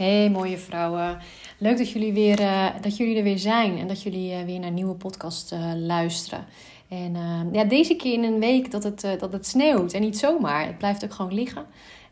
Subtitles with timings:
[0.00, 1.18] Hey mooie vrouwen.
[1.58, 4.58] Leuk dat jullie, weer, uh, dat jullie er weer zijn en dat jullie uh, weer
[4.58, 6.44] naar een nieuwe podcast uh, luisteren.
[6.88, 7.16] En
[7.52, 10.66] ja, deze keer in een week dat het, dat het sneeuwt en niet zomaar.
[10.66, 11.64] Het blijft ook gewoon liggen.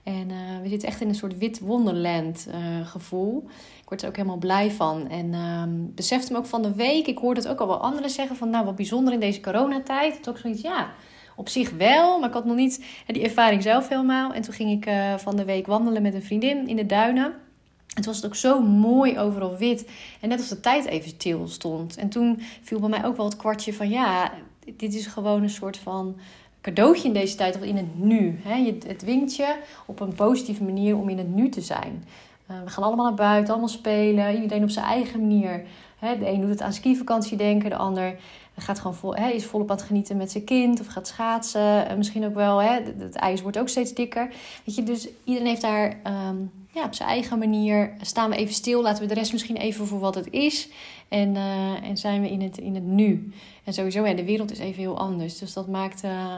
[0.02, 0.28] En
[0.62, 2.48] we zitten echt in een soort wit wonderland
[2.84, 3.44] gevoel.
[3.82, 5.08] Ik word er ook helemaal blij van.
[5.08, 7.06] En um, besefte me ook van de week.
[7.06, 10.12] Ik hoorde het ook al wel anderen zeggen van nou wat bijzonder in deze coronatijd.
[10.12, 10.90] Het is ook zoiets ja
[11.36, 14.32] op zich wel, maar ik had nog niet die ervaring zelf helemaal.
[14.32, 17.46] En toen ging ik van de week wandelen met een vriendin in de duinen.
[17.94, 19.88] Het was het ook zo mooi overal wit.
[20.20, 21.96] En net als de tijd even stil stond.
[21.96, 24.32] En toen viel bij mij ook wel het kwartje van ja,
[24.76, 26.16] dit is gewoon een soort van
[26.60, 28.40] cadeautje in deze tijd of in het nu.
[28.42, 29.56] Het dwingt je
[29.86, 32.04] op een positieve manier om in het nu te zijn.
[32.46, 34.42] Eh, we gaan allemaal naar buiten, allemaal spelen.
[34.42, 35.64] Iedereen op zijn eigen manier.
[36.00, 38.16] De een doet het aan skivakantie denken, de ander
[38.60, 41.96] gaat gewoon vol, is volop aan het genieten met zijn kind of gaat schaatsen.
[41.96, 44.28] Misschien ook wel, het ijs wordt ook steeds dikker.
[44.64, 46.36] Weet je, dus iedereen heeft daar ehm,
[46.72, 48.82] ja, op zijn eigen manier staan we even stil.
[48.82, 50.68] Laten we de rest misschien even voor wat het is.
[51.08, 53.32] En, uh, en zijn we in het, in het nu.
[53.64, 55.38] En sowieso, ja, de wereld is even heel anders.
[55.38, 56.34] Dus dat maakt uh,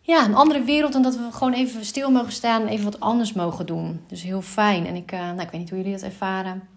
[0.00, 0.94] ja, een andere wereld.
[0.94, 4.00] En dat we gewoon even stil mogen staan en even wat anders mogen doen.
[4.06, 4.86] Dus heel fijn.
[4.86, 6.68] En ik, nou, ik weet niet hoe jullie dat ervaren.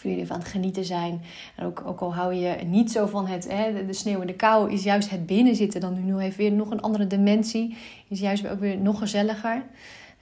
[0.00, 1.22] Of jullie het genieten zijn.
[1.56, 4.34] En ook, ook al hou je niet zo van het, hè, de sneeuw en de
[4.34, 7.76] kou, is juist het binnenzitten dan nu even weer nog een andere dimensie.
[8.08, 9.62] Is juist ook weer nog gezelliger.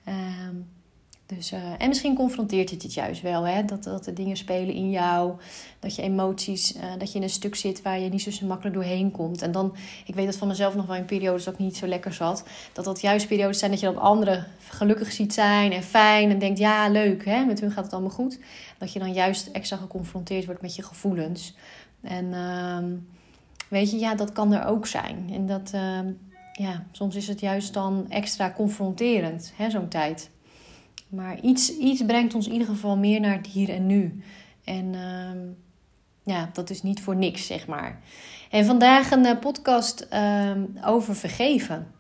[0.05, 0.57] Ehm,
[1.37, 3.65] dus, uh, en misschien confronteert het het juist wel, hè?
[3.65, 5.33] Dat, dat er dingen spelen in jou,
[5.79, 8.77] dat je emoties, uh, dat je in een stuk zit waar je niet zo makkelijk
[8.77, 9.43] doorheen komt.
[9.43, 9.77] En dan,
[10.07, 12.45] ik weet dat van mezelf nog wel in periodes dat ik niet zo lekker zat,
[12.73, 16.39] dat dat juist periodes zijn dat je dat anderen gelukkig ziet zijn en fijn en
[16.39, 17.45] denkt, ja, leuk, hè?
[17.45, 18.39] met hun gaat het allemaal goed.
[18.79, 21.57] Dat je dan juist extra geconfronteerd wordt met je gevoelens.
[22.01, 22.79] En uh,
[23.69, 25.31] weet je, ja, dat kan er ook zijn.
[25.33, 26.13] En dat, ehm,
[26.53, 30.31] ja, soms is het juist dan extra confronterend, hè, zo'n tijd.
[31.09, 34.23] Maar iets, iets brengt ons in ieder geval meer naar het hier en nu.
[34.65, 35.55] En uh,
[36.23, 38.01] ja, dat is niet voor niks, zeg maar.
[38.51, 40.51] En vandaag een uh, podcast uh,
[40.85, 41.93] over vergeven.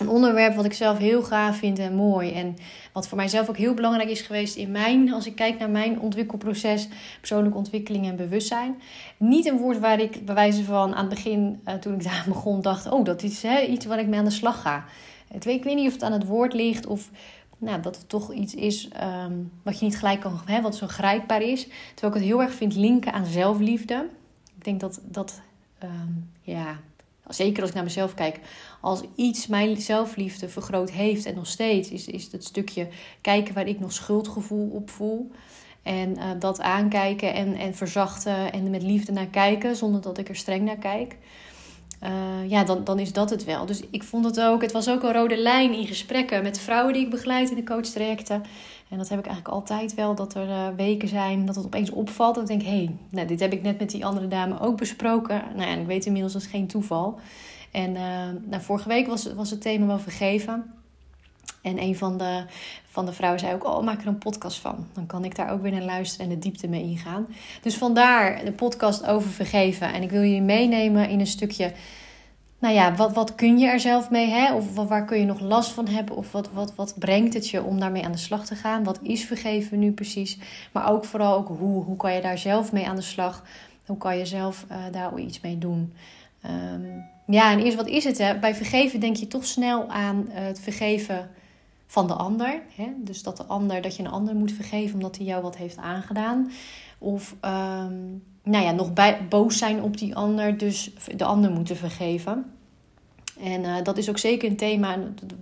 [0.00, 2.32] Een onderwerp wat ik zelf heel gaaf vind en mooi.
[2.32, 2.56] En
[2.92, 6.00] wat voor mijzelf ook heel belangrijk is geweest in mijn, als ik kijk naar mijn
[6.00, 6.88] ontwikkelproces,
[7.18, 8.80] persoonlijke ontwikkeling en bewustzijn.
[9.16, 12.24] Niet een woord waar ik bij wijze van aan het begin, uh, toen ik daar
[12.28, 14.84] begon, dacht: oh, dat is hè, iets waar ik mee aan de slag ga.
[15.32, 17.10] Ik weet niet of het aan het woord ligt of
[17.60, 20.86] nou, dat het toch iets is um, wat je niet gelijk kan, hè, wat zo
[20.86, 21.66] grijpbaar is.
[21.94, 24.08] Terwijl ik het heel erg vind linken aan zelfliefde.
[24.56, 25.40] Ik denk dat dat,
[25.82, 26.80] um, ja,
[27.28, 28.40] zeker als ik naar mezelf kijk,
[28.80, 32.88] als iets mijn zelfliefde vergroot heeft en nog steeds, is, is het stukje
[33.20, 35.30] kijken waar ik nog schuldgevoel op voel.
[35.82, 40.28] En uh, dat aankijken en, en verzachten en met liefde naar kijken, zonder dat ik
[40.28, 41.16] er streng naar kijk.
[42.04, 43.66] Uh, ja, dan, dan is dat het wel.
[43.66, 46.92] Dus ik vond het ook, het was ook een rode lijn in gesprekken met vrouwen
[46.92, 48.42] die ik begeleid in de coachtrajecten.
[48.88, 51.90] En dat heb ik eigenlijk altijd wel, dat er uh, weken zijn dat het opeens
[51.90, 52.36] opvalt.
[52.36, 54.76] En ik denk, hé, hey, nou, dit heb ik net met die andere dame ook
[54.76, 55.42] besproken.
[55.56, 57.18] Nou ja, ik weet inmiddels dat is geen toeval.
[57.70, 58.00] En uh,
[58.44, 60.79] nou, vorige week was, was het thema wel vergeven.
[61.62, 62.44] En een van de,
[62.90, 64.86] van de vrouwen zei ook: Oh, maak er een podcast van.
[64.92, 67.26] Dan kan ik daar ook weer naar luisteren en de diepte mee ingaan.
[67.62, 69.92] Dus vandaar de podcast over vergeven.
[69.92, 71.72] En ik wil je meenemen in een stukje.
[72.58, 74.28] Nou ja, wat, wat kun je er zelf mee?
[74.28, 74.54] Hè?
[74.54, 76.16] Of waar kun je nog last van hebben?
[76.16, 78.84] Of wat, wat, wat brengt het je om daarmee aan de slag te gaan?
[78.84, 80.38] Wat is vergeven nu precies?
[80.72, 83.44] Maar ook vooral ook hoe, hoe kan je daar zelf mee aan de slag?
[83.86, 85.92] Hoe kan je zelf uh, daar iets mee doen?
[86.46, 88.18] Um, ja, en eerst wat is het?
[88.18, 88.38] Hè?
[88.38, 91.30] Bij vergeven denk je toch snel aan het vergeven
[91.90, 92.62] van de ander.
[92.74, 92.88] Hè?
[92.96, 95.76] Dus dat de ander, dat je een ander moet vergeven omdat hij jou wat heeft
[95.76, 96.50] aangedaan.
[96.98, 101.76] Of um, nou ja, nog bij, boos zijn op die ander, dus de ander moeten
[101.76, 102.44] vergeven.
[103.40, 104.96] En uh, dat is ook zeker een thema,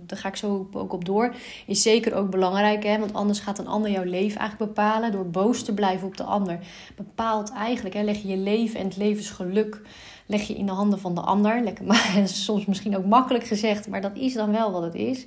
[0.05, 1.35] daar ga ik zo ook op door.
[1.67, 2.99] Is zeker ook belangrijk, hè?
[2.99, 5.11] want anders gaat een ander jouw leven eigenlijk bepalen.
[5.11, 6.59] Door boos te blijven op de ander.
[6.95, 9.81] Bepaalt eigenlijk, hè, leg je je leven en het levensgeluk
[10.25, 11.63] leg je in de handen van de ander.
[11.63, 15.25] Lekker, maar, soms misschien ook makkelijk gezegd, maar dat is dan wel wat het is.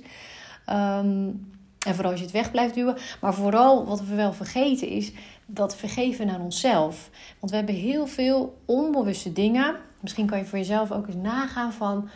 [0.69, 1.51] Um,
[1.85, 2.97] en vooral als je het weg blijft duwen.
[3.21, 5.11] Maar vooral wat we wel vergeten is
[5.45, 7.09] dat vergeven naar onszelf.
[7.39, 9.75] Want we hebben heel veel onbewuste dingen.
[9.99, 12.09] Misschien kan je voor jezelf ook eens nagaan van...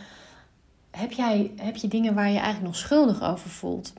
[0.91, 3.93] Heb, jij, heb je dingen waar je eigenlijk nog schuldig over voelt?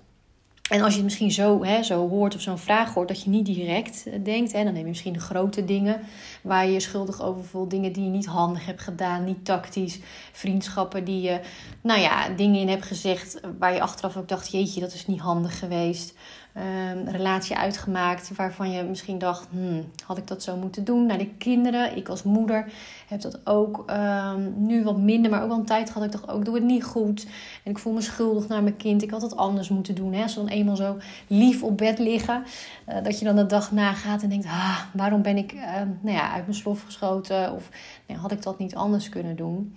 [0.68, 3.30] En als je het misschien zo, hè, zo hoort of zo'n vraag hoort, dat je
[3.30, 4.52] niet direct eh, denkt.
[4.52, 6.00] Hè, dan neem je misschien de grote dingen
[6.42, 7.70] waar je je schuldig over voelt.
[7.70, 9.98] Dingen die je niet handig hebt gedaan, niet tactisch.
[10.32, 11.40] Vriendschappen die je,
[11.80, 15.20] nou ja, dingen in hebt gezegd waar je achteraf ook dacht: jeetje, dat is niet
[15.20, 16.14] handig geweest.
[16.58, 21.06] Um, relatie uitgemaakt waarvan je misschien dacht: hmm, had ik dat zo moeten doen?
[21.06, 22.72] Naar de kinderen, ik als moeder
[23.08, 26.04] heb dat ook um, nu wat minder, maar ook wel een tijd gehad.
[26.04, 27.26] Ik dacht ook: doe het niet goed.
[27.64, 29.02] En ik voel me schuldig naar mijn kind.
[29.02, 30.12] Ik had het anders moeten doen.
[30.12, 30.22] Hè?
[30.22, 30.96] Als ze dan eenmaal zo
[31.26, 32.44] lief op bed liggen,
[32.88, 35.62] uh, dat je dan de dag nagaat en denkt: ah, waarom ben ik uh,
[36.00, 37.52] nou ja, uit mijn slof geschoten?
[37.52, 37.68] Of
[38.06, 39.74] nou, had ik dat niet anders kunnen doen?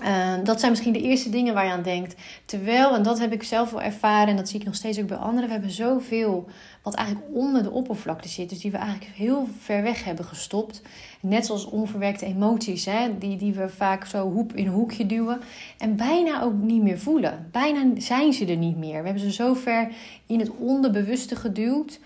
[0.00, 2.14] Uh, dat zijn misschien de eerste dingen waar je aan denkt.
[2.44, 5.06] Terwijl, en dat heb ik zelf wel ervaren en dat zie ik nog steeds ook
[5.06, 6.48] bij anderen, we hebben zoveel
[6.82, 8.48] wat eigenlijk onder de oppervlakte zit.
[8.48, 10.82] Dus die we eigenlijk heel ver weg hebben gestopt.
[11.20, 15.40] Net zoals onverwerkte emoties, hè, die, die we vaak zo hoep in een hoekje duwen.
[15.78, 17.48] En bijna ook niet meer voelen.
[17.50, 18.98] Bijna zijn ze er niet meer.
[18.98, 19.88] We hebben ze zo ver
[20.26, 22.00] in het onderbewuste geduwd.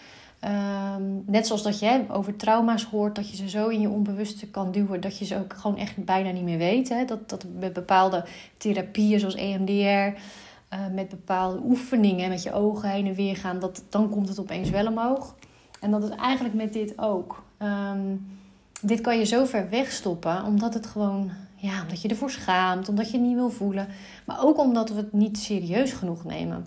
[0.45, 4.47] Um, net zoals dat je over trauma's hoort, dat je ze zo in je onbewuste
[4.47, 6.89] kan duwen, dat je ze ook gewoon echt bijna niet meer weet.
[6.89, 7.05] Hè?
[7.05, 8.25] Dat, dat met bepaalde
[8.57, 13.85] therapieën zoals EMDR, uh, met bepaalde oefeningen, met je ogen heen en weer gaan, dat,
[13.89, 15.35] dan komt het opeens wel omhoog.
[15.81, 17.45] En dat is eigenlijk met dit ook.
[17.63, 18.39] Um,
[18.81, 23.11] dit kan je zo ver wegstoppen, omdat het gewoon, ja, omdat je ervoor schaamt, omdat
[23.11, 23.89] je het niet wil voelen,
[24.25, 26.67] maar ook omdat we het niet serieus genoeg nemen.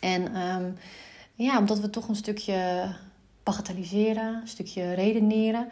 [0.00, 0.74] En um,
[1.38, 2.88] ja, omdat we toch een stukje
[3.42, 5.68] bagatelliseren, een stukje redeneren.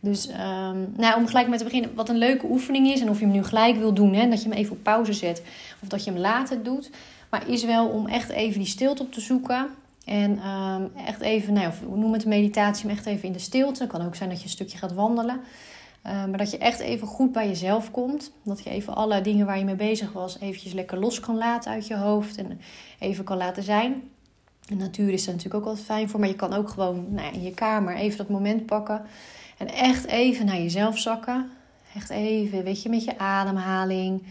[0.00, 3.18] Dus um, nou, om gelijk met te beginnen, wat een leuke oefening is, en of
[3.18, 5.42] je hem nu gelijk wil doen, hè, dat je hem even op pauze zet,
[5.82, 6.90] of dat je hem later doet,
[7.30, 9.66] maar is wel om echt even die stilte op te zoeken.
[10.04, 13.82] En um, echt even, nou, of noem het meditatie, maar echt even in de stilte.
[13.82, 15.40] Het kan ook zijn dat je een stukje gaat wandelen.
[16.06, 18.32] Uh, maar dat je echt even goed bij jezelf komt.
[18.44, 21.70] Dat je even alle dingen waar je mee bezig was, eventjes lekker los kan laten
[21.70, 22.36] uit je hoofd.
[22.36, 22.60] En
[22.98, 24.02] even kan laten zijn.
[24.70, 26.20] De natuur is er natuurlijk ook altijd fijn voor.
[26.20, 29.02] Maar je kan ook gewoon nou, in je kamer even dat moment pakken.
[29.58, 31.50] En echt even naar jezelf zakken.
[31.94, 34.22] Echt even, weet je, met je ademhaling.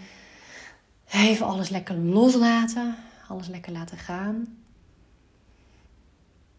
[1.12, 2.96] Even alles lekker loslaten.
[3.28, 4.58] Alles lekker laten gaan.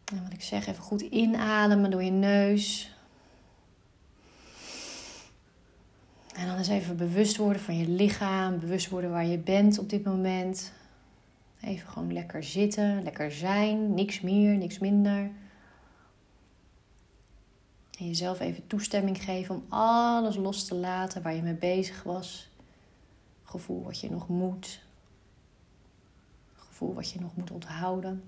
[0.04, 2.94] En wat ik zeg, even goed inademen door je neus.
[6.34, 8.58] En dan eens even bewust worden van je lichaam.
[8.58, 10.72] Bewust worden waar je bent op dit moment.
[11.62, 15.30] Even gewoon lekker zitten, lekker zijn, niks meer, niks minder.
[17.98, 22.50] En jezelf even toestemming geven om alles los te laten waar je mee bezig was.
[23.42, 24.82] Gevoel wat je nog moet.
[26.54, 28.22] Gevoel wat je nog moet onthouden.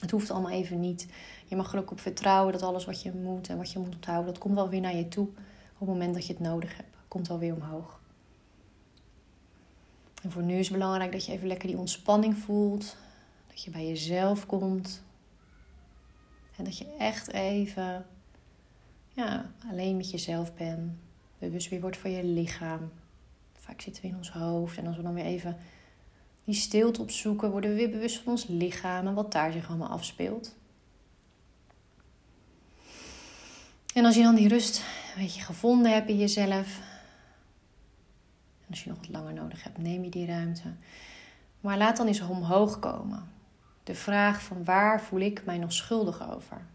[0.00, 1.08] Het hoeft allemaal even niet.
[1.46, 3.94] Je mag er ook op vertrouwen dat alles wat je moet en wat je moet
[3.94, 5.28] onthouden, dat komt wel weer naar je toe
[5.74, 6.96] op het moment dat je het nodig hebt.
[7.08, 8.00] Komt wel weer omhoog.
[10.24, 12.96] En voor nu is het belangrijk dat je even lekker die ontspanning voelt.
[13.46, 15.02] Dat je bij jezelf komt.
[16.56, 18.06] En dat je echt even
[19.12, 20.92] ja, alleen met jezelf bent.
[21.38, 22.92] Bewust weer wordt van je lichaam.
[23.52, 24.76] Vaak zitten we in ons hoofd.
[24.78, 25.56] En als we dan weer even
[26.44, 29.88] die stilte opzoeken, worden we weer bewust van ons lichaam en wat daar zich allemaal
[29.88, 30.56] afspeelt.
[33.94, 34.78] En als je dan die rust
[35.14, 36.80] een beetje gevonden hebt in jezelf,
[38.74, 40.72] als je nog wat langer nodig hebt, neem je die ruimte.
[41.60, 43.32] Maar laat dan eens omhoog komen.
[43.82, 46.66] De vraag van waar voel ik mij nog schuldig over?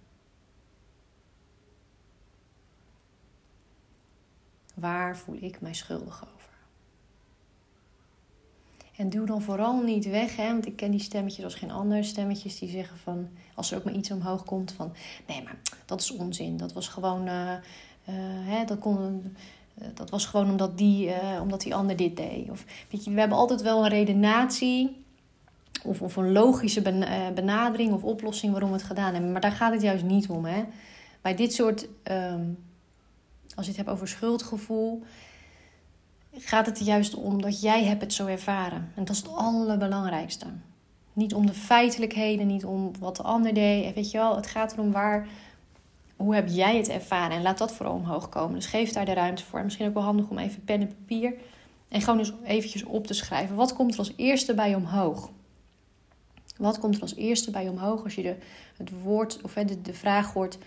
[4.75, 6.49] Waar voel ik mij schuldig over?
[8.95, 12.03] En doe dan vooral niet weg, hè, want ik ken die stemmetjes als geen ander.
[12.03, 14.93] Stemmetjes die zeggen van, als er ook maar iets omhoog komt, van
[15.27, 16.57] nee, maar dat is onzin.
[16.57, 17.57] Dat was gewoon, uh, uh,
[18.47, 19.31] hè, dat kon, eh,
[19.93, 22.49] dat was gewoon omdat die, uh, omdat die ander dit deed.
[22.49, 25.03] Of, weet je, we hebben altijd wel een redenatie
[25.83, 29.31] of, of een logische eh, benadering of oplossing waarom we het gedaan hebben.
[29.31, 30.45] Maar daar gaat het juist niet om.
[30.45, 30.63] Hè?
[31.21, 32.57] Bij dit soort, um,
[33.55, 35.03] als je het hebt over schuldgevoel,
[36.33, 38.91] gaat het juist om dat jij hebt het zo ervaren.
[38.95, 40.45] En dat is het allerbelangrijkste.
[41.13, 43.93] Niet om de feitelijkheden, niet om wat de ander deed.
[43.93, 45.27] Weet je wel, het gaat erom waar
[46.19, 47.37] hoe heb jij het ervaren?
[47.37, 48.55] En laat dat vooral omhoog komen.
[48.55, 49.63] Dus geef daar de ruimte voor.
[49.63, 51.33] misschien ook wel handig om even pen en papier.
[51.87, 53.55] En gewoon eens eventjes op te schrijven.
[53.55, 55.31] Wat komt er als eerste bij omhoog?
[56.57, 58.35] Wat komt er als eerste bij omhoog als je de,
[58.77, 60.57] het woord of de, de vraag hoort: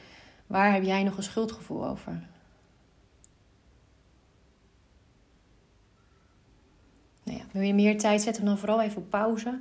[0.47, 2.29] waar heb jij nog een schuldgevoel over?
[7.23, 9.61] Nou ja, wil je meer tijd zetten, dan vooral even op pauze.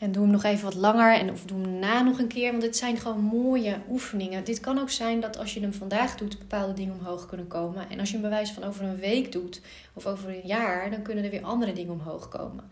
[0.00, 2.50] En doe hem nog even wat langer en of doe hem na nog een keer.
[2.50, 4.44] Want het zijn gewoon mooie oefeningen.
[4.44, 7.90] Dit kan ook zijn dat als je hem vandaag doet, bepaalde dingen omhoog kunnen komen.
[7.90, 9.60] En als je hem bewijs van over een week doet
[9.94, 12.70] of over een jaar, dan kunnen er weer andere dingen omhoog komen.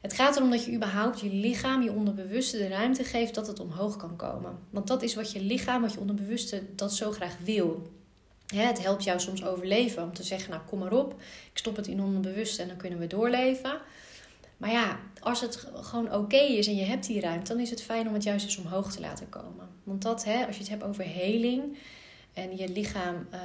[0.00, 3.60] Het gaat erom dat je überhaupt je lichaam, je onderbewuste de ruimte geeft dat het
[3.60, 4.58] omhoog kan komen.
[4.70, 7.90] Want dat is wat je lichaam, wat je onderbewuste dat zo graag wil.
[8.54, 11.20] Het helpt jou soms overleven om te zeggen, nou kom maar op,
[11.52, 13.80] ik stop het in onderbewuste en dan kunnen we doorleven.
[14.62, 17.82] Maar ja, als het gewoon oké is en je hebt die ruimte, dan is het
[17.82, 19.68] fijn om het juist eens omhoog te laten komen.
[19.82, 21.78] Want dat, hè, als je het hebt over heling
[22.32, 23.40] en je lichaam uh,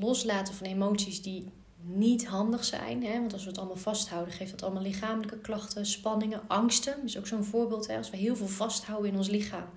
[0.00, 1.48] loslaten van emoties die
[1.80, 3.04] niet handig zijn.
[3.04, 3.18] Hè?
[3.20, 6.94] Want als we het allemaal vasthouden, geeft dat allemaal lichamelijke klachten, spanningen, angsten.
[6.96, 7.86] Dat is ook zo'n voorbeeld.
[7.86, 7.96] Hè?
[7.96, 9.68] Als we heel veel vasthouden in ons lichaam,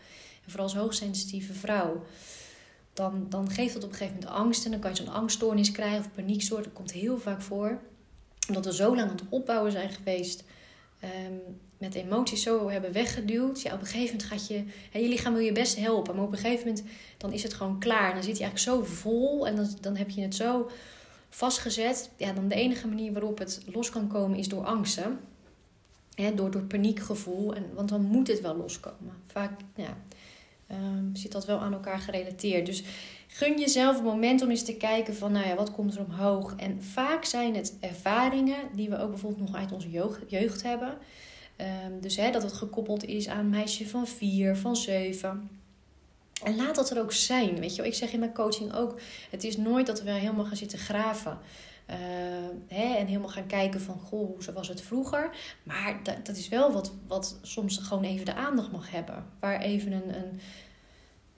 [0.43, 2.03] en vooral als hoogsensitieve vrouw,
[2.93, 4.65] dan, dan geeft dat op een gegeven moment angst.
[4.65, 6.67] En dan kan je zo'n angststoornis krijgen of paniekstoornis.
[6.67, 7.79] Dat komt heel vaak voor.
[8.47, 10.43] Omdat we zo lang aan het opbouwen zijn geweest.
[11.05, 13.61] Um, met emoties zo hebben weggeduwd.
[13.61, 14.63] Ja, op een gegeven moment gaat je...
[14.91, 16.15] Hè, je lichaam wil je best helpen.
[16.15, 16.83] Maar op een gegeven moment
[17.17, 18.13] dan is het gewoon klaar.
[18.13, 19.47] Dan zit je eigenlijk zo vol.
[19.47, 20.69] En dan, dan heb je het zo
[21.29, 22.09] vastgezet.
[22.17, 25.19] Ja, dan de enige manier waarop het los kan komen is door angsten.
[26.15, 27.55] Hè, door, door paniekgevoel.
[27.55, 29.13] En, want dan moet het wel loskomen.
[29.25, 29.97] Vaak ja,
[30.71, 32.65] um, zit dat wel aan elkaar gerelateerd.
[32.65, 32.83] Dus
[33.35, 36.53] gun jezelf een moment om eens te kijken van, nou ja, wat komt er omhoog?
[36.57, 39.89] En vaak zijn het ervaringen die we ook bijvoorbeeld nog uit onze
[40.27, 40.97] jeugd, hebben.
[41.57, 45.49] Um, dus hè, dat het gekoppeld is aan een meisje van vier, van zeven.
[46.43, 47.59] En laat dat er ook zijn.
[47.59, 48.99] Weet je, ik zeg in mijn coaching ook:
[49.29, 51.39] het is nooit dat we helemaal gaan zitten graven.
[51.89, 51.95] Uh,
[52.67, 55.29] hè, en helemaal gaan kijken van, goh, hoe was het vroeger?
[55.63, 59.25] Maar dat, dat is wel wat, wat soms gewoon even de aandacht mag hebben.
[59.39, 60.39] Waar even een, een,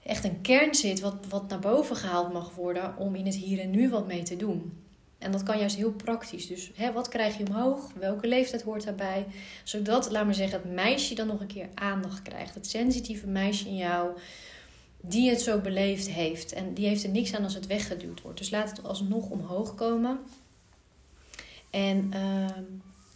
[0.08, 3.60] echt een kern zit wat, wat naar boven gehaald mag worden om in het hier
[3.60, 4.72] en nu wat mee te doen.
[5.18, 6.46] En dat kan juist heel praktisch.
[6.46, 7.92] Dus hè, wat krijg je omhoog?
[7.98, 9.26] Welke leeftijd hoort daarbij?
[9.64, 12.54] Zodat, laat maar zeggen, het meisje dan nog een keer aandacht krijgt.
[12.54, 14.10] Het sensitieve meisje in jou
[15.00, 16.52] die het zo beleefd heeft.
[16.52, 18.38] En die heeft er niks aan als het weggeduwd wordt.
[18.38, 20.18] Dus laat het alsnog omhoog komen.
[21.70, 22.46] En uh,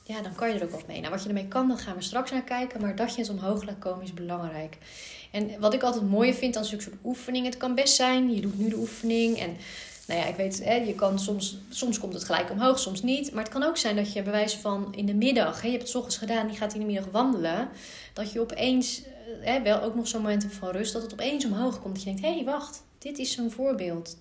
[0.03, 1.01] ja, dan kan je er ook wat mee.
[1.01, 2.81] Nou, wat je ermee kan, dan gaan we straks naar kijken.
[2.81, 4.79] Maar dat je het omhoog laat komen is belangrijk.
[5.31, 7.51] En wat ik altijd mooi vind aan zulke soort oefeningen.
[7.51, 9.57] Het kan best zijn, je doet nu de oefening en...
[10.07, 13.33] Nou ja, ik weet, hè, je kan soms, soms komt het gelijk omhoog, soms niet.
[13.33, 15.83] Maar het kan ook zijn dat je bewijs van in de middag, hè, je hebt
[15.83, 17.69] het s ochtends gedaan, die gaat in de middag wandelen.
[18.13, 19.03] Dat je opeens
[19.41, 21.95] hè, wel ook nog zo'n moment van rust, dat het opeens omhoog komt.
[21.95, 24.17] Dat je denkt, hé, hey, wacht, dit is zo'n voorbeeld.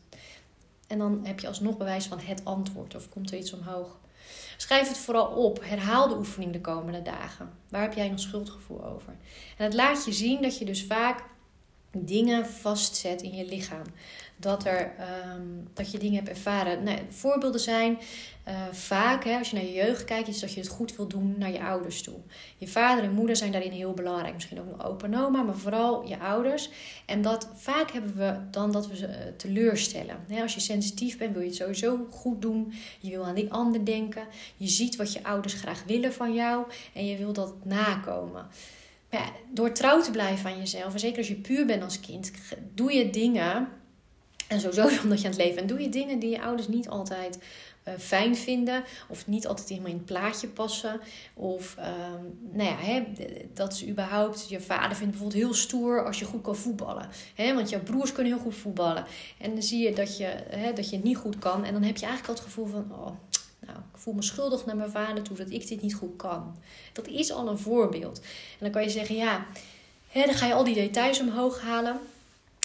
[0.88, 4.00] En dan heb je alsnog bewijs van het antwoord of komt er iets omhoog.
[4.62, 5.60] Schrijf het vooral op.
[5.64, 7.54] Herhaal de oefening de komende dagen.
[7.70, 9.16] Waar heb jij nog schuldgevoel over?
[9.58, 11.24] En het laat je zien dat je dus vaak
[11.92, 13.86] dingen vastzet in je lichaam
[14.42, 15.42] dat, er, ehm,
[15.74, 16.84] dat je dingen hebt ervaren.
[16.84, 17.98] Nou, voorbeelden zijn
[18.48, 21.08] uh, vaak, hè, als je naar je jeugd kijkt, is dat je het goed wil
[21.08, 22.16] doen naar je ouders toe.
[22.58, 24.34] Je vader en moeder zijn daarin heel belangrijk.
[24.34, 26.70] Misschien ook nog opa en oma, maar vooral je ouders.
[27.06, 30.16] En dat vaak hebben we dan dat we ze uh, teleurstellen.
[30.42, 32.74] Als je sensitief bent, wil je het sowieso goed doen.
[33.00, 34.24] Je wil aan die ander denken.
[34.58, 38.48] Je ziet wat je ouders graag willen van jou en je wil dat nakomen.
[39.54, 42.32] Door trouw te blijven aan jezelf, en zeker als je puur bent als kind,
[42.74, 43.68] doe je dingen
[44.52, 45.62] en sowieso omdat je aan het leven.
[45.62, 47.38] En doe je dingen die je ouders niet altijd
[47.88, 48.84] uh, fijn vinden.
[49.08, 51.00] Of niet altijd helemaal in het plaatje passen.
[51.34, 53.04] Of um, nou ja, hè,
[53.54, 54.50] dat ze überhaupt.
[54.50, 57.10] Je vader vindt bijvoorbeeld heel stoer als je goed kan voetballen.
[57.36, 59.06] Hè, want jouw broers kunnen heel goed voetballen.
[59.38, 61.66] En dan zie je dat je, hè, dat je het niet goed kan.
[61.66, 62.92] En dan heb je eigenlijk al het gevoel van.
[62.92, 63.12] Oh,
[63.60, 66.56] nou, ik voel me schuldig naar mijn vader toe dat ik dit niet goed kan.
[66.94, 68.20] Dat is al een voorbeeld.
[68.20, 69.46] En dan kan je zeggen, ja,
[70.08, 72.00] hè, dan ga je al die details omhoog halen.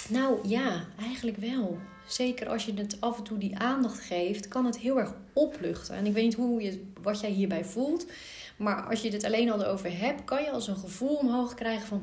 [0.09, 1.77] Nou ja, eigenlijk wel.
[2.07, 5.95] Zeker als je het af en toe die aandacht geeft, kan het heel erg opluchten.
[5.95, 8.05] En ik weet niet hoe je, wat jij hierbij voelt.
[8.57, 11.87] Maar als je het alleen al erover hebt, kan je als een gevoel omhoog krijgen
[11.87, 12.01] van.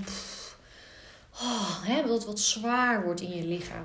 [1.42, 3.84] Oh, hè, dat wat zwaar wordt in je lichaam.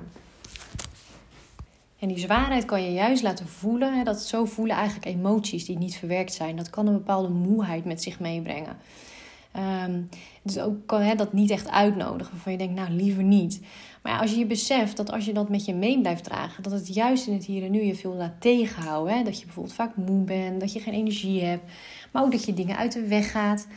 [1.99, 3.97] En die zwaarheid kan je juist laten voelen.
[3.97, 6.55] Hè, dat zo voelen eigenlijk emoties die niet verwerkt zijn.
[6.55, 8.77] Dat kan een bepaalde moeheid met zich meebrengen.
[9.85, 10.09] Um,
[10.41, 12.33] dus ook kan hè, dat niet echt uitnodigen.
[12.33, 13.61] Waarvan je denkt, nou liever niet.
[14.17, 16.93] Als je je beseft dat als je dat met je mee blijft dragen, dat het
[16.93, 19.17] juist in het hier en nu je veel laat tegenhouden.
[19.17, 19.23] Hè?
[19.23, 21.71] Dat je bijvoorbeeld vaak moe bent, dat je geen energie hebt,
[22.11, 23.67] maar ook dat je dingen uit de weg gaat.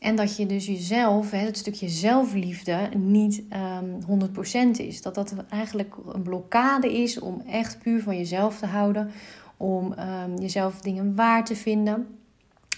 [0.00, 5.02] En dat je dus jezelf, hè, het stukje zelfliefde, niet um, ehm, 100% is.
[5.02, 9.10] Dat dat eigenlijk een blokkade is om echt puur van jezelf te houden.
[9.56, 12.06] Om um, jezelf dingen waar te vinden.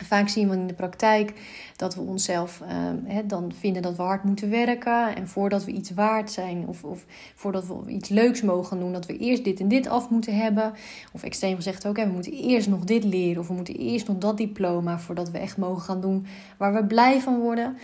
[0.04, 1.32] Vaak zien we in de praktijk
[1.76, 2.62] dat we onszelf
[3.08, 5.16] uh, dan vinden dat we hard moeten werken.
[5.16, 9.06] En voordat we iets waard zijn of, of voordat we iets leuks mogen doen, dat
[9.06, 10.72] we eerst dit en dit af moeten hebben.
[11.12, 14.18] Of extreem gezegd ook, we moeten eerst nog dit leren of we moeten eerst nog
[14.18, 16.26] dat diploma voordat we echt mogen gaan doen
[16.56, 17.76] waar we blij van worden.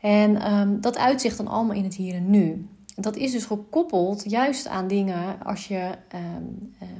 [0.00, 4.30] En um, dat uitzicht dan allemaal in het hier en nu dat is dus gekoppeld
[4.30, 5.90] juist aan dingen als je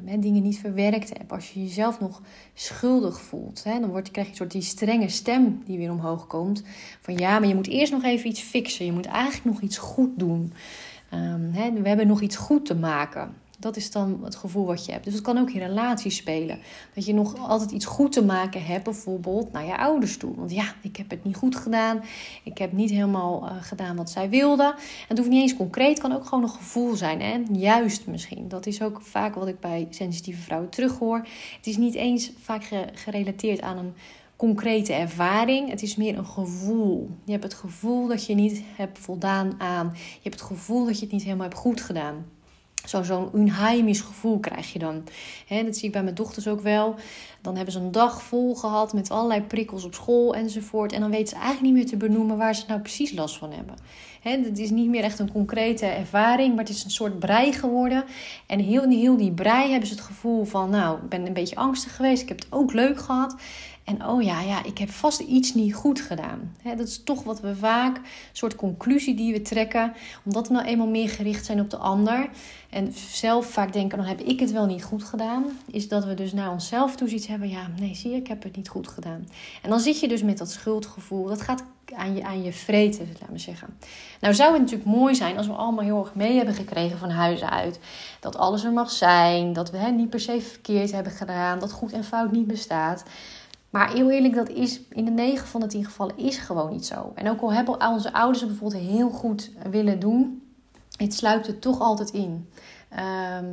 [0.06, 1.32] um, dingen niet verwerkt hebt.
[1.32, 2.22] Als je jezelf nog
[2.54, 3.64] schuldig voelt.
[3.64, 6.62] Dan wordt, krijg je een soort die strenge stem die weer omhoog komt.
[7.00, 8.84] Van ja, maar je moet eerst nog even iets fixen.
[8.86, 10.52] Je moet eigenlijk nog iets goed doen.
[11.52, 13.34] Hè, we hebben nog iets goed te maken.
[13.62, 15.04] Dat is dan het gevoel wat je hebt.
[15.04, 16.58] Dus het kan ook in relaties spelen.
[16.94, 20.34] Dat je nog altijd iets goed te maken hebt, bijvoorbeeld naar je ouders toe.
[20.34, 22.02] Want ja, ik heb het niet goed gedaan.
[22.42, 24.66] Ik heb niet helemaal uh, gedaan wat zij wilden.
[24.66, 27.20] En het hoeft niet eens concreet, het kan ook gewoon een gevoel zijn.
[27.20, 28.48] En juist misschien.
[28.48, 31.26] Dat is ook vaak wat ik bij sensitieve vrouwen terughoor.
[31.56, 33.94] Het is niet eens vaak gerelateerd aan een
[34.36, 35.70] concrete ervaring.
[35.70, 37.10] Het is meer een gevoel.
[37.24, 39.90] Je hebt het gevoel dat je niet hebt voldaan aan.
[39.94, 42.24] Je hebt het gevoel dat je het niet helemaal hebt goed gedaan.
[42.84, 45.04] Zo'n zo unheimisch gevoel krijg je dan.
[45.48, 46.94] dat zie ik bij mijn dochters ook wel.
[47.40, 50.92] Dan hebben ze een dag vol gehad met allerlei prikkels op school enzovoort.
[50.92, 53.52] En dan weten ze eigenlijk niet meer te benoemen waar ze nou precies last van
[53.52, 53.74] hebben.
[54.22, 58.04] Het is niet meer echt een concrete ervaring, maar het is een soort brei geworden.
[58.46, 61.56] En heel, heel die brei hebben ze het gevoel van, nou, ik ben een beetje
[61.56, 62.22] angstig geweest.
[62.22, 63.36] Ik heb het ook leuk gehad.
[63.84, 66.56] En oh ja, ja, ik heb vast iets niet goed gedaan.
[66.62, 69.92] dat is toch wat we vaak, een soort conclusie die we trekken,
[70.24, 72.28] omdat we nou eenmaal meer gericht zijn op de ander.
[72.70, 75.44] En zelf vaak denken, dan heb ik het wel niet goed gedaan.
[75.70, 78.42] Is dat we dus naar onszelf toe iets hebben, ja, nee, zie je, ik heb
[78.42, 79.28] het niet goed gedaan.
[79.62, 81.26] En dan zit je dus met dat schuldgevoel.
[81.26, 83.68] Dat gaat aan je, aan je vreten, laat me zeggen.
[84.20, 87.10] Nou zou het natuurlijk mooi zijn als we allemaal heel erg mee hebben gekregen van
[87.10, 87.78] huis uit.
[88.20, 91.72] Dat alles er mag zijn, dat we hè, niet per se verkeerd hebben gedaan, dat
[91.72, 93.04] goed en fout niet bestaat.
[93.72, 96.86] Maar heel eerlijk, dat is in de 9 van de 10 gevallen is gewoon niet
[96.86, 97.12] zo.
[97.14, 100.42] En ook al hebben onze ouders het bijvoorbeeld heel goed willen doen,
[100.96, 102.48] het sluipt er toch altijd in.
[102.88, 103.46] Ehm,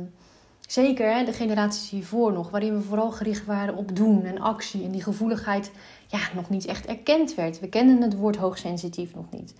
[0.60, 4.84] zeker de generaties hiervoor nog, waarin we vooral gericht waren op doen en actie.
[4.84, 5.70] En die gevoeligheid
[6.06, 7.60] ja, nog niet echt erkend werd.
[7.60, 9.54] We kenden het woord hoogsensitief nog niet.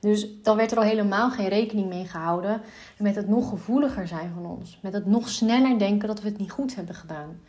[0.00, 2.60] Dus dan werd er al helemaal geen rekening mee gehouden
[2.98, 4.78] met het nog gevoeliger zijn van ons.
[4.82, 7.40] Met het nog sneller denken dat we het niet goed hebben gedaan.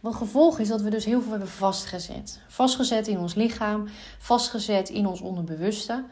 [0.00, 2.40] Wat gevolg is dat we dus heel veel hebben vastgezet.
[2.48, 3.88] Vastgezet in ons lichaam,
[4.18, 6.04] vastgezet in ons onderbewuste.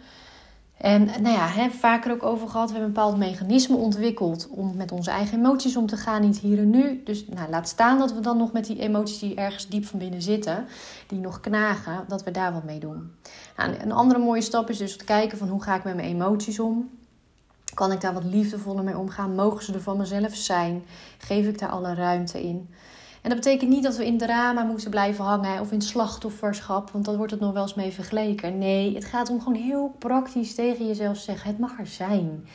[0.79, 2.67] En nou ja, hè, vaker ook over gehad.
[2.67, 6.39] We hebben een bepaald mechanisme ontwikkeld om met onze eigen emoties om te gaan, niet
[6.39, 7.03] hier en nu.
[7.05, 9.99] Dus nou, laat staan dat we dan nog met die emoties die ergens diep van
[9.99, 10.67] binnen zitten,
[11.07, 13.13] die nog knagen, dat we daar wat mee doen.
[13.57, 16.09] Nou, een andere mooie stap is dus te kijken van hoe ga ik met mijn
[16.09, 16.91] emoties om.
[17.75, 19.35] Kan ik daar wat liefdevoller mee omgaan?
[19.35, 20.85] Mogen ze er van mezelf zijn?
[21.19, 22.69] Geef ik daar alle ruimte in?
[23.23, 27.05] En dat betekent niet dat we in drama moeten blijven hangen of in slachtofferschap, want
[27.05, 28.59] dan wordt het nog wel eens mee vergeleken.
[28.59, 32.47] Nee, het gaat om gewoon heel praktisch tegen jezelf zeggen: het mag er zijn.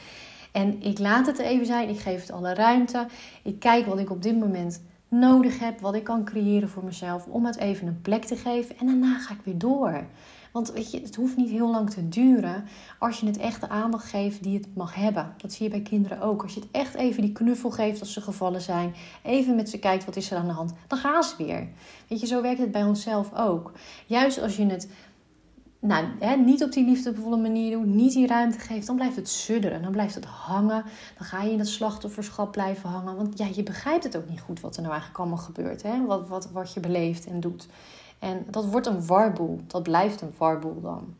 [0.51, 3.05] En ik laat het er even zijn, ik geef het alle ruimte.
[3.43, 7.25] Ik kijk wat ik op dit moment nodig heb, wat ik kan creëren voor mezelf
[7.27, 8.77] om het even een plek te geven.
[8.77, 10.05] En daarna ga ik weer door.
[10.53, 12.63] Want weet je, het hoeft niet heel lang te duren
[12.99, 15.33] als je het echt de aandacht geeft die het mag hebben.
[15.37, 16.41] Dat zie je bij kinderen ook.
[16.41, 19.79] Als je het echt even die knuffel geeft als ze gevallen zijn, even met ze
[19.79, 21.67] kijkt wat is er aan de hand, dan gaan ze weer.
[22.07, 23.71] Weet je, zo werkt het bij onszelf ook.
[24.05, 24.89] Juist als je het
[25.79, 29.29] nou, hè, niet op die liefdevolle manier doet, niet die ruimte geeft, dan blijft het
[29.29, 29.81] sudderen.
[29.81, 30.83] Dan blijft het hangen.
[31.17, 33.15] Dan ga je in dat slachtofferschap blijven hangen.
[33.15, 35.83] Want ja, je begrijpt het ook niet goed wat er nou eigenlijk allemaal gebeurt.
[35.83, 36.05] Hè?
[36.05, 37.67] Wat, wat, wat je beleeft en doet.
[38.23, 39.59] En dat wordt een warboel.
[39.67, 41.15] Dat blijft een warboel dan.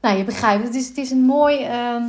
[0.00, 1.62] Nou, je begrijpt, het is, het is een mooi...
[1.62, 2.02] Ehm,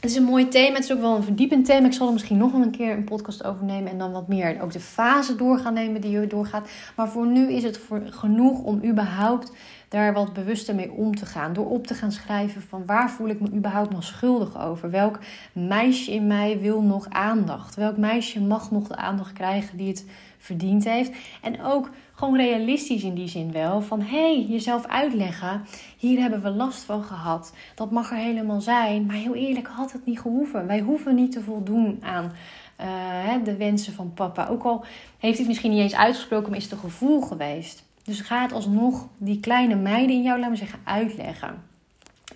[0.00, 0.74] het is een mooi thema.
[0.74, 1.86] Het is ook wel een verdiepend thema.
[1.86, 3.90] Ik zal er misschien nog wel een keer een podcast over nemen.
[3.90, 6.68] En dan wat meer ook de fase doorgaan nemen die je doorgaat.
[6.96, 9.52] Maar voor nu is het voor genoeg om überhaupt
[9.90, 11.52] daar wat bewuster mee om te gaan.
[11.52, 14.90] Door op te gaan schrijven van waar voel ik me überhaupt nog schuldig over?
[14.90, 15.18] Welk
[15.52, 17.74] meisje in mij wil nog aandacht?
[17.74, 20.06] Welk meisje mag nog de aandacht krijgen die het
[20.38, 21.12] verdiend heeft?
[21.42, 23.80] En ook gewoon realistisch in die zin wel.
[23.80, 25.62] Van hé, hey, jezelf uitleggen.
[25.98, 27.54] Hier hebben we last van gehad.
[27.74, 29.06] Dat mag er helemaal zijn.
[29.06, 30.66] Maar heel eerlijk had het niet gehoeven.
[30.66, 32.32] Wij hoeven niet te voldoen aan
[32.80, 34.46] uh, de wensen van papa.
[34.46, 34.84] Ook al
[35.18, 37.88] heeft hij het misschien niet eens uitgesproken, maar is het een gevoel geweest.
[38.10, 41.62] Dus ga het alsnog die kleine meiden in jou, laten we zeggen, uitleggen.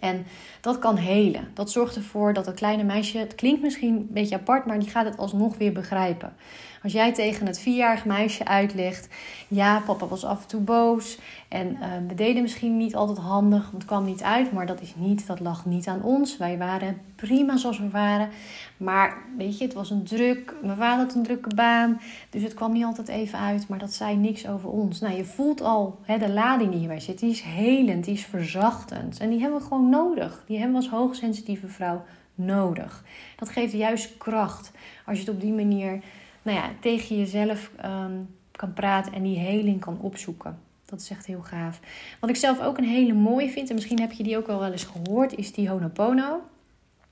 [0.00, 0.26] En
[0.60, 1.48] dat kan helen.
[1.54, 4.90] Dat zorgt ervoor dat het kleine meisje, het klinkt misschien een beetje apart, maar die
[4.90, 6.32] gaat het alsnog weer begrijpen.
[6.84, 9.08] Als jij tegen het vierjarig meisje uitlegt:
[9.48, 11.18] ja, papa was af en toe boos
[11.48, 14.80] en uh, we deden misschien niet altijd handig, want het kwam niet uit, maar dat
[14.80, 16.36] is niet, dat lag niet aan ons.
[16.36, 18.28] Wij waren prima zoals we waren,
[18.76, 22.54] maar weet je, het was een druk, mijn vader had een drukke baan, dus het
[22.54, 25.00] kwam niet altijd even uit, maar dat zei niks over ons.
[25.00, 28.24] Nou, je voelt al hè, de lading die hierbij zit, die is helend, die is
[28.24, 30.42] verzachtend en die hebben we gewoon nodig.
[30.46, 33.04] Die hebben we als hoogsensitieve vrouw nodig.
[33.36, 34.72] Dat geeft juist kracht
[35.06, 36.02] als je het op die manier
[36.44, 40.58] nou ja, tegen jezelf um, kan praten en die heling kan opzoeken.
[40.84, 41.80] Dat is echt heel gaaf.
[42.20, 44.58] Wat ik zelf ook een hele mooie vind, en misschien heb je die ook al
[44.58, 46.40] wel eens gehoord, is die Honopono.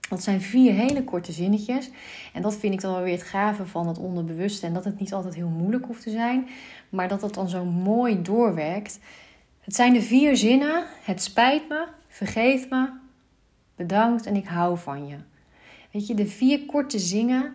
[0.09, 1.91] Dat zijn vier hele korte zinnetjes.
[2.33, 4.67] En dat vind ik dan wel weer het gave van het onderbewuste.
[4.67, 6.49] En dat het niet altijd heel moeilijk hoeft te zijn,
[6.89, 8.99] maar dat het dan zo mooi doorwerkt.
[9.61, 12.89] Het zijn de vier zinnen: Het spijt me, vergeef me,
[13.77, 15.17] bedankt en ik hou van je.
[15.91, 17.55] Weet je, de vier korte zingen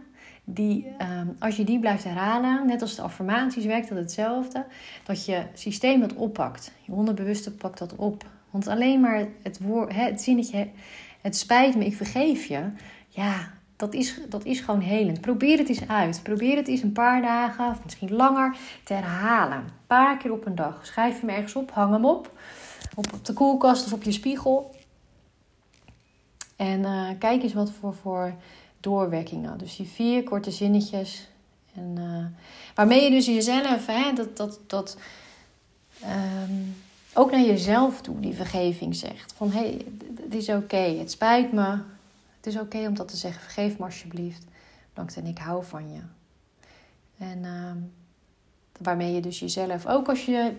[0.50, 4.66] die, ehm, als je die blijft herhalen, net als de affirmaties werkt dat hetzelfde,
[5.04, 6.72] dat je systeem dat oppakt.
[6.82, 8.26] Je onderbewuste pakt dat op.
[8.50, 10.68] Want alleen maar het, woord, het zinnetje,
[11.22, 12.70] het spijt me, ik vergeef je,
[13.08, 15.22] ja, dat is, dat is gewoon helend.
[15.22, 16.24] Probeer het eens uit.
[16.24, 19.58] Probeer het eens een paar dagen, of misschien langer, te herhalen.
[19.58, 20.86] Een paar keer op een dag.
[20.86, 22.32] Schrijf hem ergens op, hang hem op.
[22.96, 24.76] Op, de koelkast of op je spiegel.
[26.56, 28.34] En uh, kijk eens wat voor, voor
[28.80, 29.58] doorwerkingen.
[29.58, 31.28] Dus die vier korte zinnetjes.
[31.76, 32.26] En, uh,
[32.76, 34.98] waarmee je dus jezelf, hè, dat, dat, dat
[36.04, 36.76] um,
[37.14, 39.34] ook naar jezelf toe die vergeving zegt.
[39.34, 39.86] Van hé, hey,
[40.24, 41.80] het is oké, het spijt me.
[42.38, 43.42] Het is oké om dat te zeggen.
[43.42, 44.46] Vergeef me alsjeblieft.
[44.90, 46.00] Bedankt en ik hou van je.
[47.18, 47.72] En uh,
[48.78, 50.52] waarmee je dus jezelf, ook als je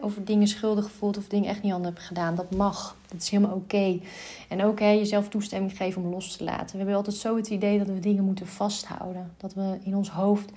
[0.00, 2.96] over dingen schuldig voelt of dingen echt niet aan hebt gedaan, dat mag.
[3.08, 4.00] Dat is helemaal oké.
[4.48, 6.70] En ook hè, jezelf toestemming geven om los te laten.
[6.70, 9.32] We hebben altijd zo het idee dat we dingen moeten vasthouden.
[9.36, 10.50] Dat we in ons hoofd,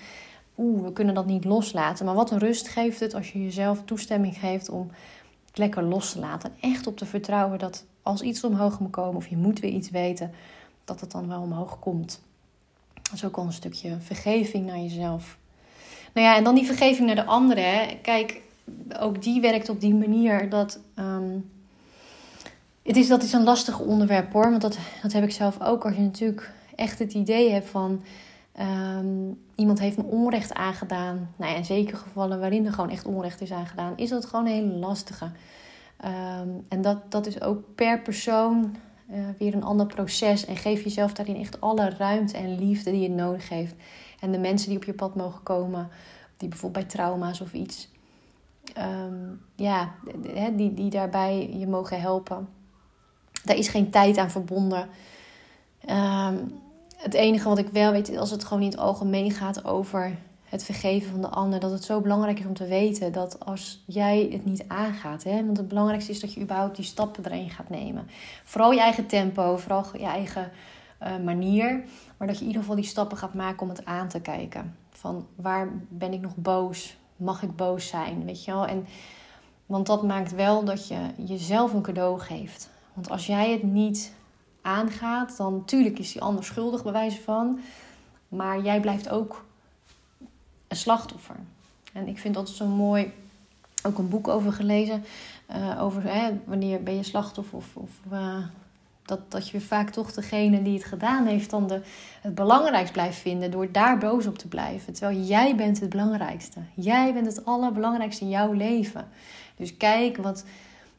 [0.58, 2.06] oeh, we kunnen dat niet loslaten.
[2.06, 4.92] Maar wat een rust geeft het als je jezelf toestemming geeft om
[5.54, 6.52] lekker los te laten.
[6.60, 9.72] En echt op te vertrouwen dat als iets omhoog moet komen of je moet weer
[9.72, 10.32] iets weten,
[10.86, 12.22] dat het dan wel omhoog komt.
[12.94, 15.38] Dat is ook al een stukje vergeving naar jezelf.
[16.16, 18.02] Nou ja, en dan die vergeving naar de anderen.
[18.02, 18.42] Kijk,
[19.00, 20.80] ook die werkt op die manier dat.
[21.00, 21.50] Um,
[22.84, 24.50] het is, dat is een lastig onderwerp hoor.
[24.50, 25.86] Want dat, dat heb ik zelf ook.
[25.86, 28.02] Als je natuurlijk echt het idee hebt van.
[28.60, 31.30] Um, iemand heeft me onrecht aangedaan.
[31.36, 34.46] Nou ja, in zekere gevallen waarin er gewoon echt onrecht is aangedaan, is dat gewoon
[34.46, 35.26] een hele lastige.
[36.06, 38.76] Um, en dat, dat is ook per persoon
[39.12, 40.46] uh, weer een ander proces.
[40.46, 43.76] En geef jezelf daarin echt alle ruimte en liefde die je nodig heeft.
[44.20, 45.90] En de mensen die op je pad mogen komen,
[46.38, 47.90] die bijvoorbeeld bij trauma's of iets,
[48.78, 49.94] um, ja,
[50.54, 52.48] die, die daarbij je mogen helpen.
[53.44, 54.90] Daar is geen tijd aan verbonden.
[55.90, 56.64] Um,
[56.96, 60.64] het enige wat ik wel weet, als het gewoon in het algemeen gaat over het
[60.64, 64.30] vergeven van de ander, dat het zo belangrijk is om te weten dat als jij
[64.32, 67.70] het niet aangaat, hè, want het belangrijkste is dat je überhaupt die stappen erin gaat
[67.70, 68.08] nemen.
[68.44, 70.52] Vooral je eigen tempo, vooral je eigen
[71.06, 71.84] uh, manier,
[72.18, 74.76] maar dat je in ieder geval die stappen gaat maken om het aan te kijken.
[74.90, 76.98] Van waar ben ik nog boos?
[77.16, 78.26] Mag ik boos zijn?
[78.26, 78.68] Weet je wel?
[78.68, 78.86] En,
[79.66, 82.70] want dat maakt wel dat je jezelf een cadeau geeft.
[82.94, 84.14] Want als jij het niet
[84.62, 87.60] aangaat, dan natuurlijk is die ander schuldig bij wijze van.
[88.28, 89.46] Maar jij blijft ook
[90.68, 91.36] een slachtoffer.
[91.94, 93.14] En ik vind dat zo mooi,
[93.84, 95.04] ook een boek over gelezen.
[95.50, 98.38] Uh, over hè, wanneer ben je slachtoffer of, of uh,
[99.06, 101.82] dat, dat je vaak toch degene die het gedaan heeft dan de,
[102.22, 104.94] het belangrijkst blijft vinden door daar boos op te blijven.
[104.94, 106.60] Terwijl jij bent het belangrijkste.
[106.74, 109.08] Jij bent het allerbelangrijkste in jouw leven.
[109.56, 110.46] Dus kijk wat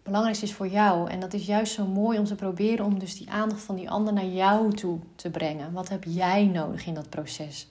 [0.03, 1.11] belangrijkste is voor jou.
[1.11, 3.91] En dat is juist zo mooi om te proberen om dus die aandacht van die
[3.91, 5.73] ander naar jou toe te brengen.
[5.73, 7.69] Wat heb jij nodig in dat proces?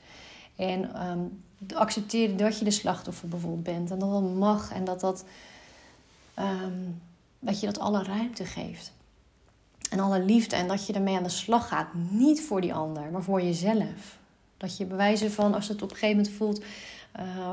[0.56, 1.44] En um,
[1.74, 3.92] accepteren dat je de slachtoffer bijvoorbeeld bent.
[3.92, 5.26] En dat dat mag en dat, dat,
[6.40, 7.02] um,
[7.40, 8.94] dat je dat alle ruimte geeft
[9.96, 11.88] en alle liefde en dat je ermee aan de slag gaat.
[12.10, 14.18] Niet voor die ander, maar voor jezelf.
[14.58, 16.64] Dat je bewijzen van als het op een gegeven moment voelt,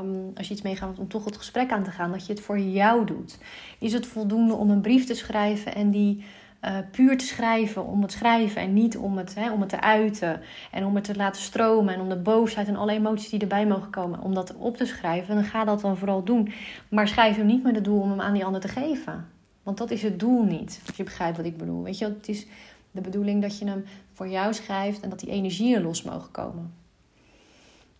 [0.01, 2.41] um, als je iets meegaat om toch het gesprek aan te gaan, dat je het
[2.41, 3.37] voor jou doet.
[3.79, 6.23] Is het voldoende om een brief te schrijven en die
[6.65, 9.81] uh, puur te schrijven om het schrijven en niet om het, hè, om het te
[9.81, 13.39] uiten en om het te laten stromen en om de boosheid en alle emoties die
[13.39, 16.51] erbij mogen komen, om dat op te schrijven, dan ga dat dan vooral doen.
[16.89, 19.32] Maar schrijf hem niet met het doel om hem aan die ander te geven.
[19.63, 20.81] Want dat is het doel niet.
[20.87, 21.83] Als je begrijpt wat ik bedoel.
[21.83, 22.45] Weet je, het is
[22.91, 26.73] de bedoeling dat je hem voor jou schrijft en dat die energieën los mogen komen.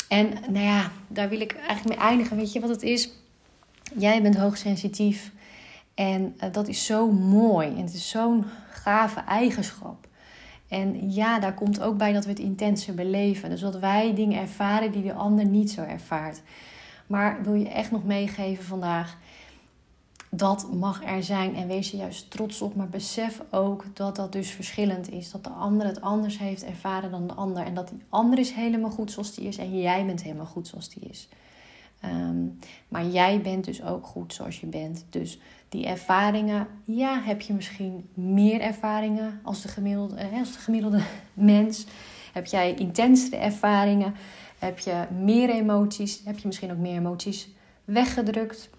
[0.08, 2.38] En nou ja, daar wil ik eigenlijk mee eindigen.
[2.38, 3.10] Weet je wat het is?
[3.98, 5.32] Jij bent hoogsensitief.
[5.94, 7.68] En uh, dat is zo mooi.
[7.68, 10.08] En het is zo'n gave eigenschap.
[10.68, 13.50] En ja, daar komt ook bij dat we het intenser beleven.
[13.50, 16.42] Dus dat wij dingen ervaren die de ander niet zo ervaart.
[17.08, 19.18] Maar wil je echt nog meegeven vandaag?
[20.36, 22.76] Dat mag er zijn en wees er juist trots op.
[22.76, 25.32] Maar besef ook dat dat dus verschillend is.
[25.32, 27.66] Dat de ander het anders heeft ervaren dan de ander.
[27.66, 30.68] En dat die ander is helemaal goed zoals die is en jij bent helemaal goed
[30.68, 31.30] zoals die is.
[32.06, 35.06] Um, maar jij bent dus ook goed zoals je bent.
[35.10, 40.60] Dus die ervaringen, ja, heb je misschien meer ervaringen als de gemiddelde, eh, als de
[40.60, 41.02] gemiddelde
[41.34, 41.86] mens.
[42.34, 44.14] Heb jij intensere ervaringen?
[44.60, 46.22] Heb je meer emoties?
[46.26, 47.50] Heb je misschien ook meer emoties
[47.86, 48.70] weggedrukt?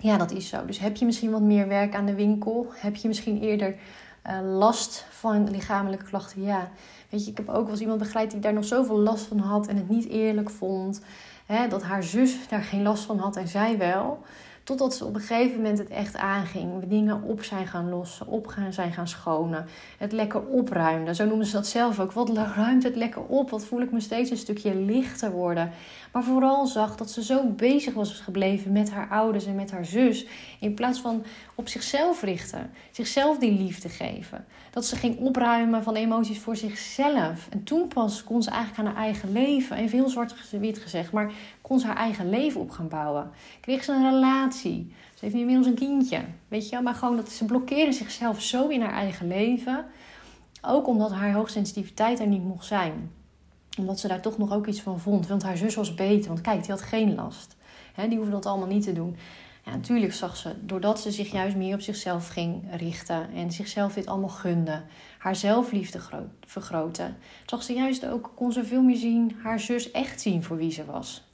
[0.00, 0.64] Ja, dat is zo.
[0.64, 2.66] Dus heb je misschien wat meer werk aan de winkel?
[2.74, 3.74] Heb je misschien eerder
[4.26, 6.42] uh, last van lichamelijke klachten?
[6.42, 6.70] Ja.
[7.08, 9.38] Weet je, ik heb ook wel eens iemand begeleid die daar nog zoveel last van
[9.38, 11.00] had en het niet eerlijk vond.
[11.46, 14.22] Hè, dat haar zus daar geen last van had en zij wel.
[14.68, 16.88] Totdat ze op een gegeven moment het echt aanging.
[16.88, 19.66] Dingen op zijn gaan lossen, op gaan zijn gaan schonen.
[19.98, 21.14] Het lekker opruimden.
[21.14, 22.12] Zo noemen ze dat zelf ook.
[22.12, 23.50] Wat ruimt het lekker op?
[23.50, 25.70] Wat voel ik me steeds een stukje lichter worden?
[26.12, 29.84] Maar vooral zag dat ze zo bezig was gebleven met haar ouders en met haar
[29.84, 30.26] zus.
[30.60, 32.70] In plaats van op zichzelf richten.
[32.90, 34.44] Zichzelf die liefde geven.
[34.70, 37.48] Dat ze ging opruimen van emoties voor zichzelf.
[37.50, 39.76] En toen pas kon ze eigenlijk aan haar eigen leven.
[39.76, 41.12] En veel zwart-wit gezegd.
[41.12, 41.32] Maar
[41.68, 43.30] kon haar eigen leven op gaan bouwen.
[43.60, 44.92] Kreeg ze een relatie.
[45.14, 46.20] Ze heeft inmiddels een kindje.
[46.48, 49.86] Weet je, maar gewoon dat ze blokkeerde zichzelf zo in haar eigen leven.
[50.62, 53.12] Ook omdat haar hoogsensitiviteit er niet mocht zijn.
[53.78, 55.26] Omdat ze daar toch nog ook iets van vond.
[55.26, 56.28] Want haar zus was beter.
[56.28, 57.56] Want kijk, die had geen last.
[58.08, 59.16] die hoefde dat allemaal niet te doen.
[59.64, 63.94] Ja, natuurlijk zag ze, doordat ze zich juist meer op zichzelf ging richten en zichzelf
[63.94, 64.82] dit allemaal gunde,
[65.18, 66.00] haar zelfliefde
[66.46, 70.56] vergroten, zag ze juist ook, kon ze veel meer zien, haar zus echt zien voor
[70.56, 71.27] wie ze was.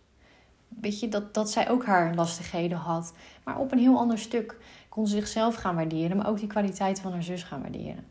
[0.80, 3.12] Weet dat, dat zij ook haar lastigheden had,
[3.44, 4.56] maar op een heel ander stuk
[4.88, 8.04] kon ze zichzelf gaan waarderen, maar ook die kwaliteit van haar zus gaan waarderen.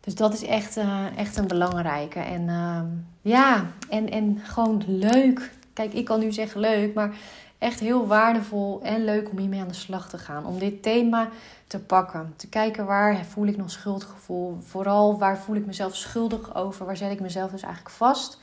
[0.00, 2.20] Dus dat is echt, uh, echt een belangrijke.
[2.20, 2.80] En uh,
[3.22, 5.52] ja, en, en gewoon leuk.
[5.72, 7.14] Kijk, ik kan nu zeggen leuk, maar
[7.58, 10.46] echt heel waardevol en leuk om hiermee aan de slag te gaan.
[10.46, 11.28] Om dit thema
[11.66, 12.32] te pakken.
[12.36, 14.58] Te kijken waar voel ik nog schuldgevoel.
[14.60, 16.86] Vooral waar voel ik mezelf schuldig over.
[16.86, 18.40] Waar zet ik mezelf dus eigenlijk vast.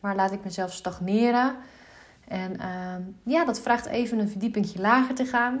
[0.00, 1.54] Waar laat ik mezelf stagneren.
[2.28, 5.60] En uh, ja, dat vraagt even een verdiepingje lager te gaan.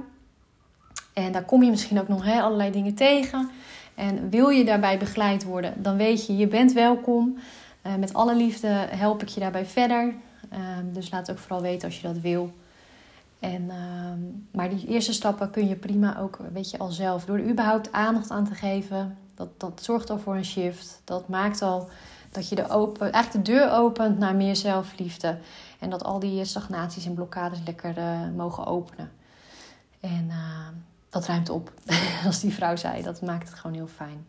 [1.12, 3.50] En daar kom je misschien ook nog allerlei dingen tegen.
[3.94, 7.38] En wil je daarbij begeleid worden, dan weet je, je bent welkom.
[7.86, 10.14] Uh, met alle liefde help ik je daarbij verder.
[10.52, 10.58] Uh,
[10.92, 12.52] dus laat ook vooral weten als je dat wil.
[13.38, 13.74] En, uh,
[14.50, 17.24] maar die eerste stappen kun je prima ook, weet je, al zelf.
[17.24, 19.16] Door er überhaupt aandacht aan te geven.
[19.34, 21.00] Dat, dat zorgt al voor een shift.
[21.04, 21.88] Dat maakt al
[22.30, 25.38] dat je de, open, eigenlijk de deur opent naar meer zelfliefde.
[25.78, 29.10] En dat al die stagnaties en blokkades lekker uh, mogen openen.
[30.00, 30.68] En uh,
[31.08, 31.72] dat ruimt op,
[32.26, 33.02] als die vrouw zei.
[33.02, 34.26] Dat maakt het gewoon heel fijn.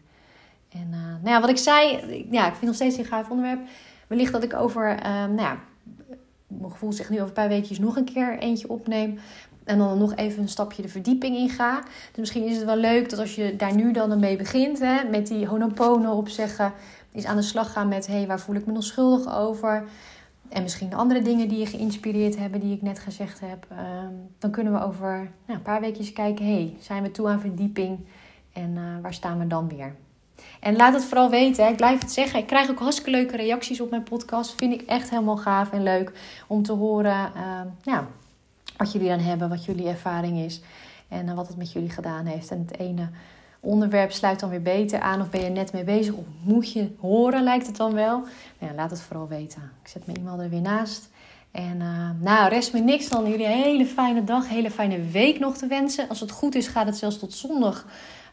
[0.69, 3.67] En uh, nou ja, wat ik zei, ja, ik vind nog steeds een gaaf onderwerp.
[4.07, 5.59] Wellicht dat ik over, nou ja,
[6.47, 9.19] mijn gevoel zegt nu over een paar weekjes nog een keer eentje opneem.
[9.63, 11.79] En dan nog even een stapje de verdieping in ga.
[11.81, 15.03] Dus misschien is het wel leuk dat als je daar nu dan mee begint, hè,
[15.03, 16.73] met die honopono opzeggen,
[17.11, 19.83] is aan de slag gaan met: hé, hey, waar voel ik me nog schuldig over?
[20.49, 23.65] En misschien andere dingen die je geïnspireerd hebben, die ik net gezegd heb.
[23.69, 27.39] Ehm, dan kunnen we over nou, een paar weekjes kijken: hey, zijn we toe aan
[27.39, 27.99] verdieping?
[28.53, 29.95] En uh, waar staan we dan weer?
[30.59, 31.67] En laat het vooral weten.
[31.67, 32.39] Ik blijf het zeggen.
[32.39, 34.55] Ik krijg ook hartstikke leuke reacties op mijn podcast.
[34.55, 36.11] Vind ik echt helemaal gaaf en leuk
[36.47, 38.07] om te horen uh, ja,
[38.77, 40.61] wat jullie dan hebben, wat jullie ervaring is
[41.07, 42.51] en uh, wat het met jullie gedaan heeft.
[42.51, 43.09] En het ene
[43.59, 46.95] onderwerp sluit dan weer beter aan of ben je net mee bezig of moet je
[46.99, 48.17] horen, lijkt het dan wel.
[48.19, 49.71] Nou ja, laat het vooral weten.
[49.81, 51.09] Ik zet mijn e-mail er weer naast.
[51.51, 55.39] En uh, nou, rest me niks dan jullie een hele fijne dag, hele fijne week
[55.39, 56.09] nog te wensen.
[56.09, 57.85] Als het goed is, gaat het zelfs tot zondag.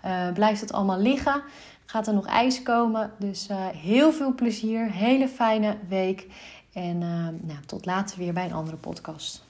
[0.04, 1.42] Uh, blijft het allemaal liggen
[1.88, 3.10] gaat er nog ijs komen.
[3.18, 6.26] Dus uh, heel veel plezier, hele fijne week.
[6.72, 9.45] En nou, tot later weer bij een andere podcast.